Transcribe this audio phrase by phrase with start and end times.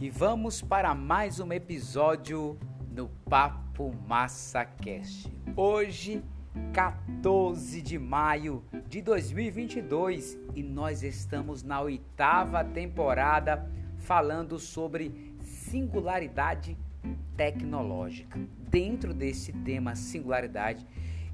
[0.00, 2.56] e vamos para mais um episódio
[2.94, 5.28] no Papo Massa Cast.
[5.56, 6.22] Hoje,
[6.72, 13.68] 14 de maio de 2022 e nós estamos na oitava temporada
[13.98, 16.78] falando sobre singularidade
[17.36, 18.38] tecnológica.
[18.70, 20.86] Dentro desse tema singularidade,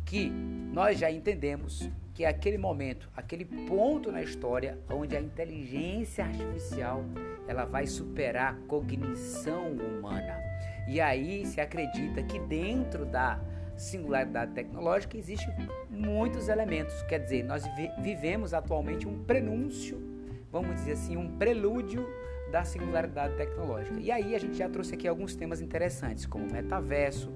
[0.06, 6.24] que nós já entendemos que é aquele momento, aquele ponto na história onde a inteligência
[6.24, 7.05] artificial
[7.48, 10.41] ela vai superar a cognição humana.
[10.86, 13.41] E aí se acredita que dentro da
[13.77, 15.52] singularidade tecnológica existem
[15.91, 17.02] muitos elementos.
[17.02, 17.64] Quer dizer, nós
[17.98, 20.00] vivemos atualmente um prenúncio,
[20.52, 22.06] vamos dizer assim, um prelúdio
[22.52, 23.98] da singularidade tecnológica.
[23.98, 27.33] E aí a gente já trouxe aqui alguns temas interessantes, como metaverso,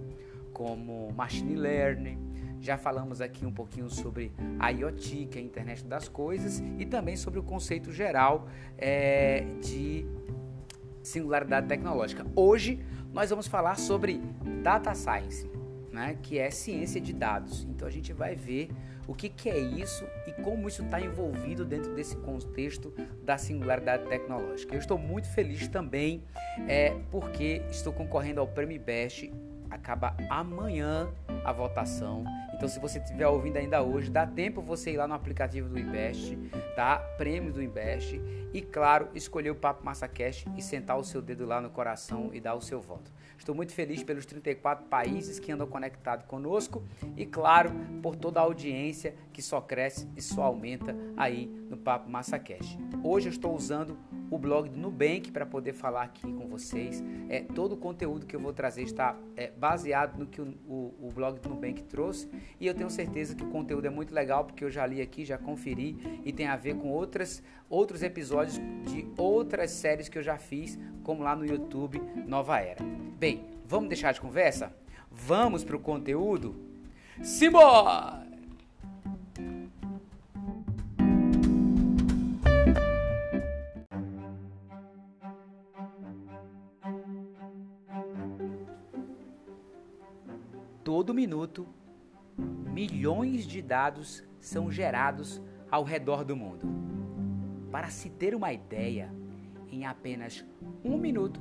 [0.53, 2.28] como machine learning,
[2.61, 6.85] já falamos aqui um pouquinho sobre a IoT, que é a internet das coisas, e
[6.85, 10.07] também sobre o conceito geral é, de
[11.03, 12.27] singularidade tecnológica.
[12.35, 12.81] Hoje
[13.13, 14.21] nós vamos falar sobre
[14.63, 15.51] data science,
[15.93, 17.65] né, que é ciência de dados.
[17.71, 18.71] Então a gente vai ver
[19.07, 22.93] o que, que é isso e como isso está envolvido dentro desse contexto
[23.25, 24.75] da singularidade tecnológica.
[24.75, 26.23] Eu estou muito feliz também
[26.69, 29.33] é, porque estou concorrendo ao Prêmio Best.
[29.71, 31.09] Acaba amanhã
[31.45, 32.25] a votação
[32.59, 35.79] então, se você estiver ouvindo ainda hoje, dá tempo você ir lá no aplicativo do
[35.79, 36.37] Invest,
[36.75, 36.99] tá?
[37.17, 38.21] Prêmio do Invest
[38.53, 42.41] e, claro, escolher o Papo MassaCast e sentar o seu dedo lá no coração e
[42.41, 43.13] dar o seu voto.
[43.39, 46.83] Estou muito feliz pelos 34 países que andam conectados conosco
[47.17, 47.71] e, claro,
[48.03, 52.77] por toda a audiência que só cresce e só aumenta aí no Papo MassaCast.
[53.05, 53.97] Hoje eu estou usando
[54.31, 57.03] o blog do Nubank para poder falar aqui com vocês.
[57.29, 60.95] É, todo o conteúdo que eu vou trazer está é, baseado no que o, o,
[61.01, 62.29] o blog do Nubank trouxe
[62.61, 65.25] e eu tenho certeza que o conteúdo é muito legal porque eu já li aqui,
[65.25, 70.23] já conferi e tem a ver com outras, outros episódios de outras séries que eu
[70.23, 72.85] já fiz, como lá no YouTube Nova Era.
[73.19, 74.73] Bem, vamos deixar de conversa?
[75.11, 76.55] Vamos para o conteúdo?
[77.23, 78.28] Simbora!
[91.09, 91.67] Todo minuto,
[92.37, 96.69] milhões de dados são gerados ao redor do mundo.
[97.73, 99.11] Para se ter uma ideia,
[99.71, 100.45] em apenas
[100.85, 101.41] um minuto,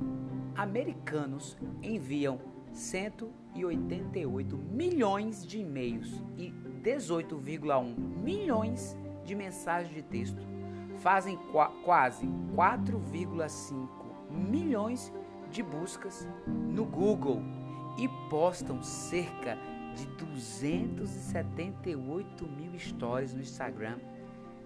[0.56, 2.40] americanos enviam
[2.72, 6.50] 188 milhões de e-mails e
[6.82, 10.48] 18,1 milhões de mensagens de texto.
[10.96, 13.86] Fazem qu quase 4,5
[14.30, 15.12] milhões
[15.50, 17.42] de buscas no Google
[17.98, 19.58] e postam cerca
[19.94, 23.98] de 278 mil stories no Instagram,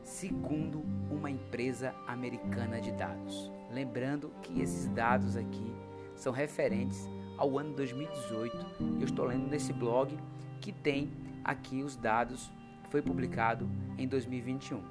[0.05, 3.51] segundo uma empresa americana de dados.
[3.73, 5.75] Lembrando que esses dados aqui
[6.15, 8.67] são referentes ao ano 2018.
[9.01, 10.15] Eu estou lendo nesse blog
[10.61, 11.11] que tem
[11.43, 12.53] aqui os dados,
[12.91, 13.67] foi publicado
[13.97, 14.83] em 2021.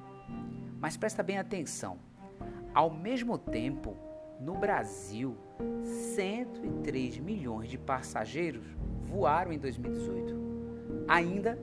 [0.80, 1.96] Mas presta bem atenção.
[2.74, 3.96] Ao mesmo tempo,
[4.42, 5.36] no Brasil,
[6.14, 8.64] 103 milhões de passageiros
[9.04, 10.34] voaram em 2018.
[11.06, 11.58] Ainda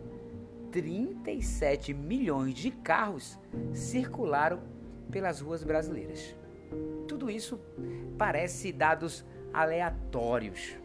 [0.71, 3.37] 37 milhões de carros
[3.73, 4.61] circularam
[5.11, 6.33] pelas ruas brasileiras.
[7.07, 7.59] Tudo isso
[8.17, 10.77] parece dados aleatórios,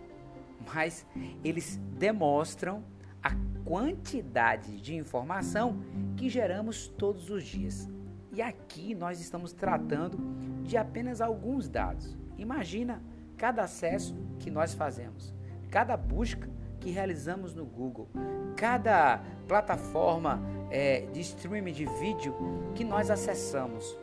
[0.74, 1.06] mas
[1.44, 2.82] eles demonstram
[3.22, 3.30] a
[3.64, 5.78] quantidade de informação
[6.16, 7.88] que geramos todos os dias.
[8.32, 10.18] E aqui nós estamos tratando
[10.64, 12.16] de apenas alguns dados.
[12.36, 13.00] Imagina
[13.36, 15.32] cada acesso que nós fazemos,
[15.70, 16.48] cada busca
[16.80, 18.08] que realizamos no Google,
[18.56, 22.34] cada plataforma é, de streaming de vídeo
[22.74, 23.96] que nós acessamos.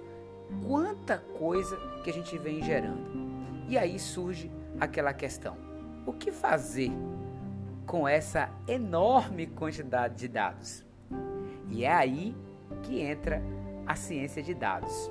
[0.66, 3.12] Quanta coisa que a gente vem gerando.
[3.68, 5.56] E aí surge aquela questão:
[6.06, 6.92] o que fazer
[7.86, 10.86] com essa enorme quantidade de dados?
[11.70, 12.36] E é aí
[12.84, 13.42] que entra
[13.86, 15.10] a ciência de dados.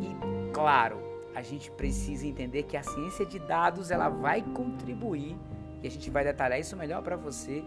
[0.00, 0.98] E claro,
[1.34, 5.36] a gente precisa entender que a ciência de dados ela vai contribuir
[5.82, 7.62] e a gente vai detalhar isso melhor para você,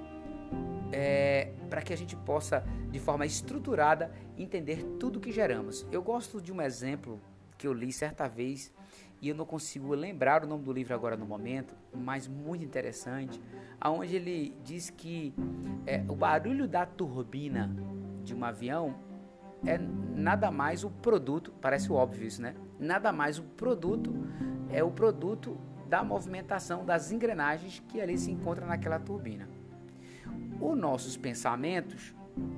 [0.92, 5.86] é, para que a gente possa de forma estruturada entender tudo que geramos.
[5.92, 7.20] Eu gosto de um exemplo
[7.58, 8.74] que eu li certa vez
[9.22, 13.42] e eu não consigo lembrar o nome do livro agora no momento, mas muito interessante,
[13.82, 15.34] aonde ele diz que
[15.86, 17.76] é, o barulho da turbina
[18.24, 18.96] de um avião
[19.66, 22.56] é nada mais o produto, parece óbvio isso, né?
[22.80, 24.14] Nada mais o produto
[24.70, 25.58] é o produto
[25.88, 29.48] da movimentação das engrenagens que ali se encontra naquela turbina.
[30.60, 32.14] Os nossos pensamentos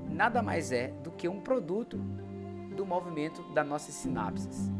[0.10, 1.98] nada mais é do que um produto
[2.75, 4.72] do movimento das nossas sinapses.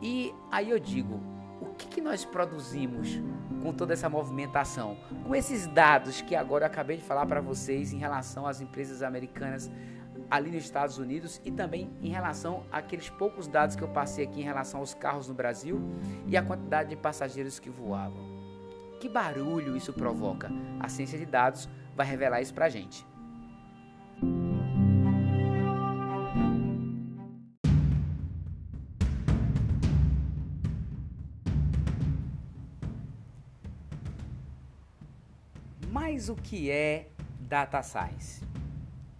[0.00, 1.20] E aí eu digo,
[1.60, 3.20] o que, que nós produzimos
[3.62, 4.96] com toda essa movimentação?
[5.24, 9.02] Com esses dados que agora eu acabei de falar para vocês em relação às empresas
[9.02, 9.70] americanas
[10.30, 14.40] ali nos Estados Unidos e também em relação àqueles poucos dados que eu passei aqui
[14.40, 15.80] em relação aos carros no Brasil
[16.26, 18.38] e a quantidade de passageiros que voavam.
[19.00, 20.50] Que barulho isso provoca?
[20.80, 23.06] A ciência de dados vai revelar isso para a gente.
[35.90, 37.08] Mas o que é
[37.40, 38.42] data science?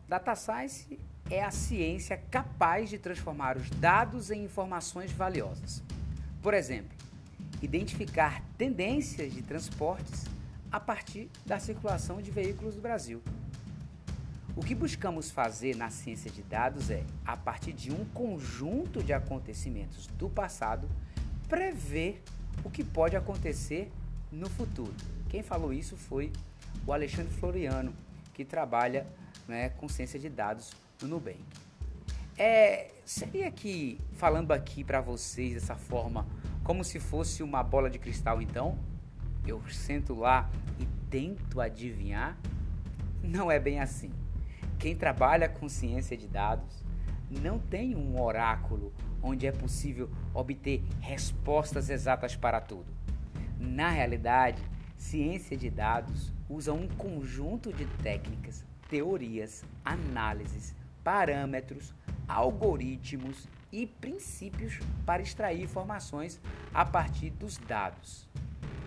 [0.09, 0.98] Data science
[1.31, 5.83] é a ciência capaz de transformar os dados em informações valiosas.
[6.43, 6.97] Por exemplo,
[7.61, 10.25] identificar tendências de transportes
[10.71, 13.23] a partir da circulação de veículos do Brasil.
[14.57, 19.13] O que buscamos fazer na ciência de dados é, a partir de um conjunto de
[19.13, 20.89] acontecimentos do passado,
[21.49, 22.23] prever
[22.65, 23.91] o que pode acontecer
[24.33, 24.95] no futuro.
[25.29, 26.33] Quem falou isso foi
[26.87, 27.95] o Alexandre Floriano,
[28.35, 29.07] que trabalha
[29.47, 30.73] né, com ciência de dados
[31.03, 31.39] no Nubank.
[32.37, 36.27] É, seria que, falando aqui para vocês dessa forma,
[36.63, 38.79] como se fosse uma bola de cristal, então,
[39.47, 40.49] eu sento lá
[40.79, 42.37] e tento adivinhar?
[43.23, 44.13] Não é bem assim.
[44.79, 46.85] Quem trabalha com ciência de dados
[47.31, 48.93] não tem um oráculo
[49.23, 52.87] onde é possível obter respostas exatas para tudo.
[53.59, 54.63] Na realidade,
[54.97, 60.75] ciência de dados usa um conjunto de técnicas, teorias, análises,
[61.09, 61.95] parâmetros,
[62.29, 66.39] algoritmos e princípios para extrair informações
[66.75, 68.29] a partir dos dados.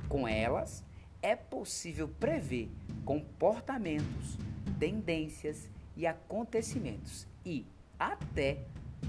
[0.08, 0.84] Com elas,
[1.20, 2.70] é possível prever
[3.04, 4.38] comportamentos,
[4.80, 7.66] tendências e acontecimentos e
[7.98, 8.66] até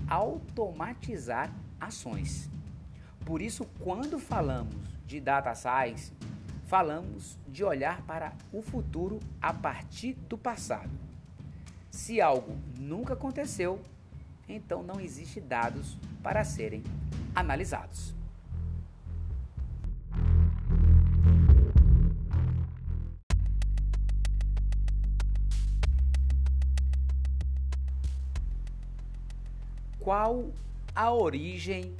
[0.09, 2.49] automatizar ações.
[3.27, 4.75] Por isso, quando falamos
[5.07, 6.15] de data science,
[6.65, 11.12] falamos de olhar para o futuro a partir do passado.
[11.93, 13.79] Se algo nunca aconteceu,
[14.49, 16.83] então não existe dados para serem
[17.35, 18.15] analisados.
[30.01, 30.51] Qual
[30.95, 31.95] a origem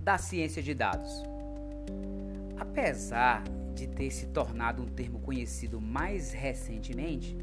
[0.00, 1.22] da ciência de dados?
[2.58, 3.44] Apesar
[3.74, 7.36] de ter se tornado um termo conhecido mais recentemente,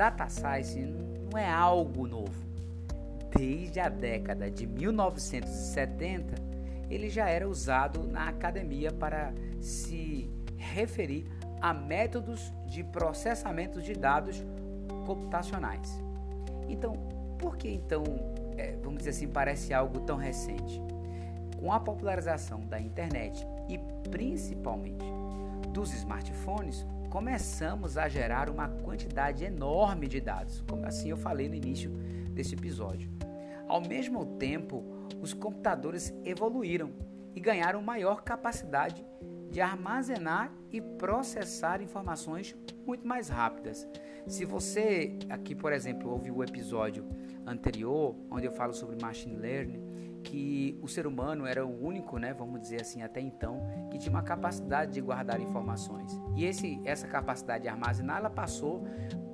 [0.00, 2.32] data science não é algo novo.
[3.36, 6.36] Desde a década de 1970,
[6.88, 11.26] ele já era usado na academia para se referir
[11.60, 14.42] a métodos de processamento de dados
[15.04, 16.02] computacionais.
[16.66, 16.94] Então,
[17.38, 18.02] por que então,
[18.56, 20.80] é, vamos dizer assim, parece algo tão recente?
[21.58, 23.76] Com a popularização da internet e
[24.08, 25.04] principalmente
[25.74, 31.56] dos smartphones, começamos a gerar uma quantidade enorme de dados, como assim eu falei no
[31.56, 31.90] início
[32.30, 33.10] desse episódio.
[33.66, 34.84] Ao mesmo tempo,
[35.20, 36.92] os computadores evoluíram
[37.34, 39.04] e ganharam maior capacidade
[39.50, 43.86] de armazenar e processar informações muito mais rápidas.
[44.28, 47.04] Se você aqui, por exemplo, ouviu o episódio
[47.44, 49.82] anterior, onde eu falo sobre machine learning,
[50.22, 54.10] que o ser humano era o único, né, vamos dizer assim, até então, que tinha
[54.10, 56.20] uma capacidade de guardar informações.
[56.36, 58.84] E esse, essa capacidade de armazenar, ela passou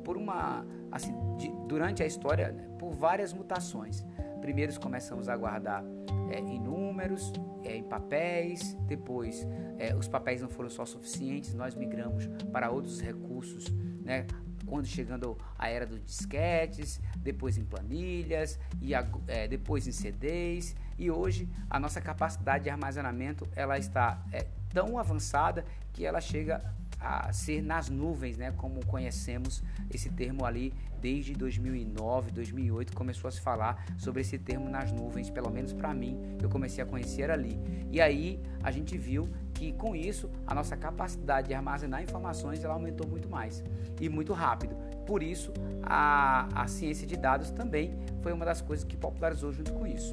[0.04, 4.04] por uma, assim, de, durante a história, né, por várias mutações.
[4.40, 5.84] Primeiro começamos a guardar
[6.30, 7.32] é, em números,
[7.64, 9.46] é, em papéis, depois
[9.78, 13.66] é, os papéis não foram só suficientes, nós migramos para outros recursos,
[14.04, 14.26] né,
[14.66, 21.10] quando chegando a era dos disquetes, depois em planilhas e é, depois em CDs e
[21.10, 26.62] hoje a nossa capacidade de armazenamento ela está é, tão avançada que ela chega
[27.00, 33.30] a ser nas nuvens, né, como conhecemos esse termo ali desde 2009, 2008 começou a
[33.30, 37.30] se falar sobre esse termo nas nuvens, pelo menos para mim, eu comecei a conhecer
[37.30, 37.60] ali.
[37.92, 42.74] E aí a gente viu que com isso a nossa capacidade de armazenar informações ela
[42.74, 43.62] aumentou muito mais
[44.00, 44.74] e muito rápido.
[45.06, 49.72] Por isso a, a ciência de dados também foi uma das coisas que popularizou junto
[49.72, 50.12] com isso,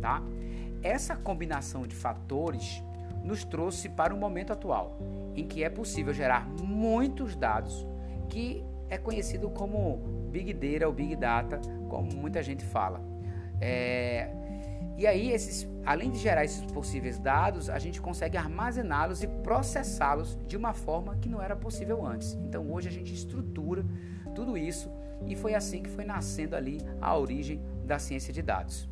[0.00, 0.22] tá?
[0.82, 2.82] Essa combinação de fatores
[3.22, 4.98] nos trouxe para o momento atual,
[5.36, 7.86] em que é possível gerar muitos dados,
[8.28, 13.00] que é conhecido como Big Data ou Big Data, como muita gente fala.
[13.60, 14.30] É,
[15.00, 20.38] e aí, esses, além de gerar esses possíveis dados, a gente consegue armazená-los e processá-los
[20.46, 22.34] de uma forma que não era possível antes.
[22.34, 23.82] Então, hoje a gente estrutura
[24.34, 24.90] tudo isso
[25.26, 28.89] e foi assim que foi nascendo ali a origem da ciência de dados.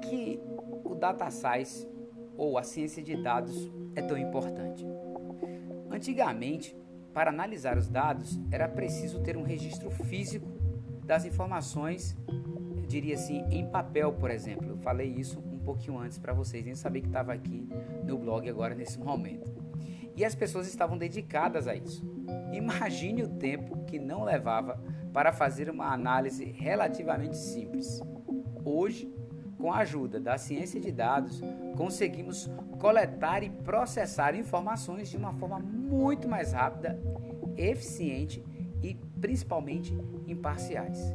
[0.00, 0.40] Que
[0.84, 1.86] o data science
[2.36, 4.86] ou a ciência de dados é tão importante?
[5.90, 6.74] Antigamente,
[7.12, 10.46] para analisar os dados, era preciso ter um registro físico
[11.04, 12.16] das informações,
[12.86, 14.68] diria assim, em papel, por exemplo.
[14.68, 17.68] Eu falei isso um pouquinho antes para vocês, nem sabia que estava aqui
[18.04, 19.52] no blog agora nesse momento.
[20.14, 22.04] E as pessoas estavam dedicadas a isso.
[22.52, 24.80] Imagine o tempo que não levava
[25.12, 28.00] para fazer uma análise relativamente simples.
[28.64, 29.12] Hoje,
[29.58, 31.40] com a ajuda da ciência de dados,
[31.76, 36.98] conseguimos coletar e processar informações de uma forma muito mais rápida,
[37.56, 38.42] eficiente
[38.82, 41.14] e principalmente imparciais.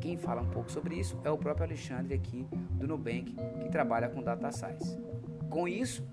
[0.00, 4.08] Quem fala um pouco sobre isso é o próprio Alexandre aqui do Nubank, que trabalha
[4.08, 4.98] com data science.
[5.48, 6.06] Com isso,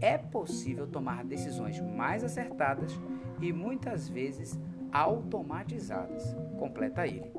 [0.00, 2.98] é possível tomar decisões mais acertadas
[3.40, 4.58] e muitas vezes
[4.92, 6.34] automatizadas.
[6.58, 7.32] Completa ele.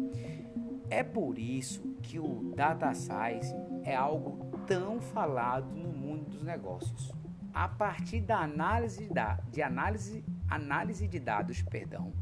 [0.90, 7.12] É por isso que o data science é algo tão falado no mundo dos negócios.
[7.54, 9.10] A partir da análise
[9.52, 12.14] de análise, análise de dados, perdão,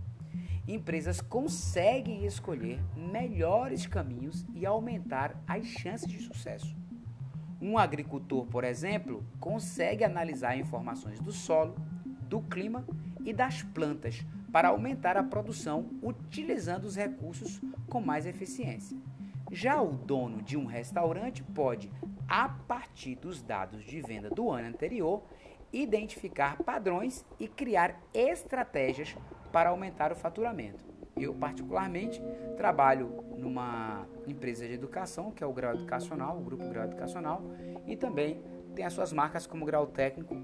[0.67, 6.75] empresas conseguem escolher melhores caminhos e aumentar as chances de sucesso.
[7.62, 11.75] Um agricultor, por exemplo, consegue analisar informações do solo,
[12.29, 12.86] do clima
[13.25, 18.95] e das plantas para aumentar a produção utilizando os recursos com mais eficiência.
[19.51, 21.91] Já o dono de um restaurante pode,
[22.27, 25.24] a partir dos dados de venda do ano anterior,
[25.72, 29.17] identificar padrões e criar estratégias
[29.51, 30.86] para aumentar o faturamento.
[31.17, 32.22] Eu, particularmente,
[32.55, 37.41] trabalho numa empresa de educação, que é o Grau Educacional, o Grupo Grau Educacional,
[37.88, 38.39] e também
[38.75, 40.36] tem as suas marcas como Grau Técnico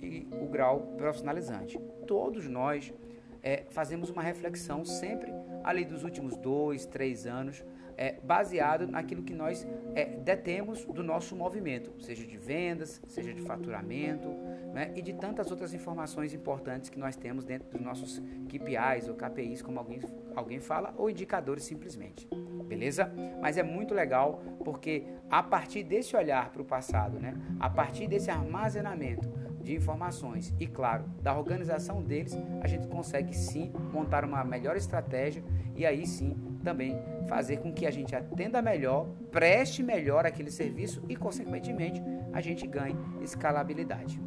[0.00, 1.78] e o Grau Profissionalizante.
[2.06, 2.92] Todos nós
[3.42, 5.32] é, fazemos uma reflexão sempre
[5.64, 7.64] ali dos últimos dois, três anos
[7.98, 13.42] é, baseado naquilo que nós é, detemos do nosso movimento, seja de vendas, seja de
[13.42, 14.28] faturamento
[14.72, 19.16] né, e de tantas outras informações importantes que nós temos dentro dos nossos KPIs ou
[19.16, 20.00] KPIs, como alguém,
[20.36, 22.28] alguém fala, ou indicadores simplesmente.
[22.68, 23.12] Beleza?
[23.40, 28.06] Mas é muito legal porque a partir desse olhar para o passado, né, a partir
[28.06, 29.28] desse armazenamento
[29.68, 35.44] de informações e, claro, da organização deles, a gente consegue sim montar uma melhor estratégia
[35.76, 36.34] e aí sim
[36.64, 36.98] também
[37.28, 42.66] fazer com que a gente atenda melhor, preste melhor aquele serviço e, consequentemente, a gente
[42.66, 44.18] ganhe escalabilidade.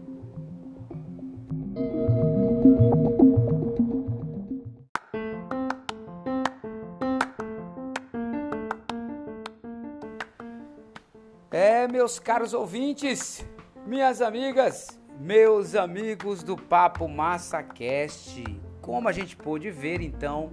[11.50, 13.44] É, meus caros ouvintes,
[13.88, 18.44] minhas amigas, meus amigos do Papo Massa Cast,
[18.82, 20.50] como a gente pôde ver, então,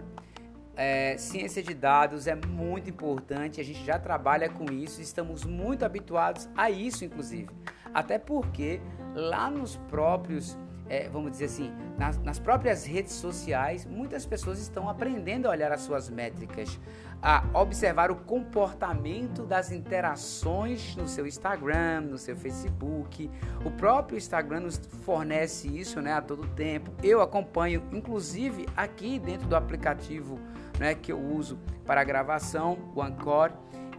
[0.76, 5.86] é, ciência de dados é muito importante, a gente já trabalha com isso, estamos muito
[5.86, 7.48] habituados a isso, inclusive.
[7.94, 8.78] Até porque
[9.14, 10.58] lá nos próprios,
[10.88, 15.70] é, vamos dizer assim, nas, nas próprias redes sociais, muitas pessoas estão aprendendo a olhar
[15.72, 16.78] as suas métricas,
[17.20, 23.30] a observar o comportamento das interações no seu Instagram, no seu Facebook.
[23.64, 26.92] O próprio Instagram nos fornece isso né, a todo tempo.
[27.02, 30.38] Eu acompanho, inclusive aqui dentro do aplicativo
[30.78, 33.50] né, que eu uso para gravação, o Anchor,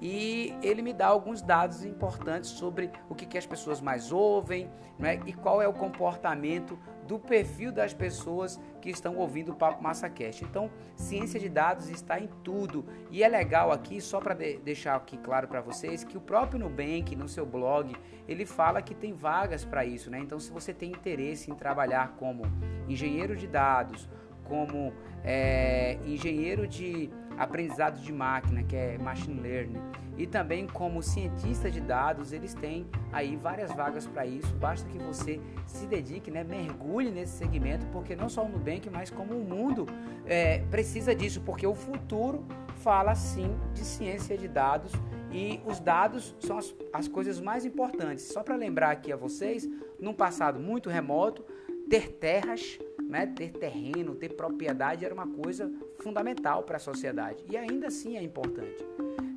[0.02, 4.70] e ele me dá alguns dados importantes sobre o que, que as pessoas mais ouvem
[4.98, 6.78] né, e qual é o comportamento
[7.08, 10.44] do perfil das pessoas que estão ouvindo o Papo MassaCast.
[10.44, 14.96] Então, ciência de dados está em tudo e é legal aqui, só para de deixar
[14.96, 17.96] aqui claro para vocês, que o próprio Nubank, no seu blog,
[18.28, 20.12] ele fala que tem vagas para isso.
[20.12, 20.20] Né?
[20.20, 22.44] Então, se você tem interesse em trabalhar como
[22.88, 24.08] engenheiro de dados,
[24.50, 24.92] como
[25.24, 29.80] é, engenheiro de aprendizado de máquina, que é machine learning,
[30.18, 34.54] e também como cientista de dados, eles têm aí várias vagas para isso.
[34.56, 39.10] Basta que você se dedique, né, mergulhe nesse segmento, porque não só o Nubank, mas
[39.10, 39.86] como o mundo
[40.26, 42.44] é, precisa disso, porque o futuro
[42.80, 44.92] fala sim de ciência de dados
[45.32, 48.26] e os dados são as, as coisas mais importantes.
[48.26, 49.66] Só para lembrar aqui a vocês,
[49.98, 51.46] num passado muito remoto,
[51.90, 52.78] ter terras
[53.10, 58.16] né, ter terreno, ter propriedade era uma coisa fundamental para a sociedade e ainda assim
[58.16, 58.86] é importante.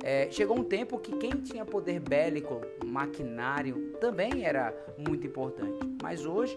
[0.04, 5.78] É, chegou um tempo que quem tinha poder bélico, maquinário, também era muito importante.
[6.02, 6.54] Mas hoje,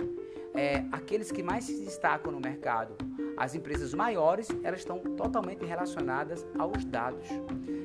[0.53, 2.95] é, aqueles que mais se destacam no mercado,
[3.37, 7.27] as empresas maiores, elas estão totalmente relacionadas aos dados.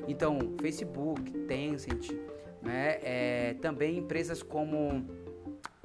[0.09, 2.11] Então, Facebook, Tencent,
[2.61, 5.05] né, é, também empresas como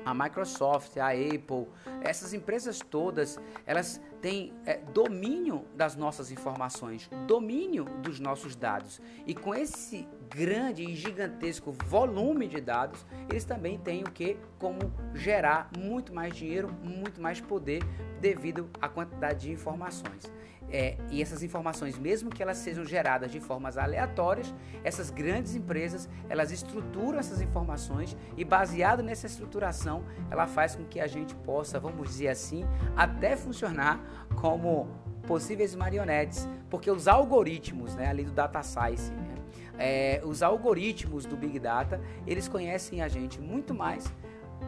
[0.06, 1.66] a Microsoft, a Apple,
[2.00, 9.00] essas empresas todas, elas têm é, domínio das nossas informações, domínio dos nossos dados.
[9.26, 14.36] E com esse grande e gigantesco volume de dados, eles também têm o que?
[14.60, 14.78] Como
[15.12, 17.82] gerar muito mais dinheiro, muito mais poder
[18.20, 20.30] devido à quantidade de informações.
[20.68, 26.08] É, e essas informações, mesmo que elas sejam geradas de formas aleatórias, essas grandes empresas
[26.28, 31.78] elas estruturam essas informações e baseado nessa estruturação, ela faz com que a gente possa,
[31.78, 32.64] vamos dizer assim,
[32.96, 34.88] até funcionar como
[35.26, 39.34] possíveis marionetes, porque os algoritmos, né, ali do data science, né,
[39.78, 44.12] é, os algoritmos do big data, eles conhecem a gente muito mais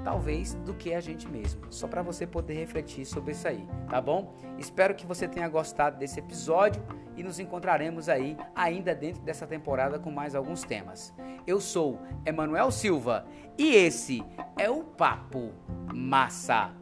[0.05, 1.61] talvez do que a gente mesmo.
[1.71, 4.35] Só para você poder refletir sobre isso aí, tá bom?
[4.59, 6.83] Espero que você tenha gostado desse episódio
[7.17, 11.13] e nos encontraremos aí ainda dentro dessa temporada com mais alguns temas.
[11.47, 13.27] Eu sou Emanuel Silva
[13.57, 14.25] e esse
[14.57, 15.53] é o Papo
[15.93, 16.73] Massa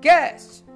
[0.00, 0.71] Cast.